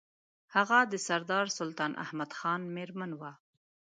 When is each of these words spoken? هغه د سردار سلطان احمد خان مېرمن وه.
هغه 0.55 0.79
د 0.91 0.93
سردار 1.07 1.45
سلطان 1.57 1.91
احمد 2.03 2.31
خان 2.39 2.61
مېرمن 2.75 3.11
وه. 3.19 3.31